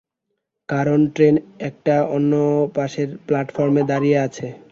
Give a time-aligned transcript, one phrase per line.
[0.69, 1.35] কারণ ট্রেন
[1.85, 4.47] টা অন্যপাশের প্ল্যাটফর্মে দাঁড়িয়ে আছে।